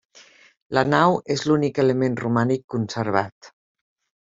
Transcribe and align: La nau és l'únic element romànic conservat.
La 0.77 0.83
nau 0.93 1.17
és 1.35 1.43
l'únic 1.51 1.83
element 1.85 2.17
romànic 2.23 2.65
conservat. 2.77 3.55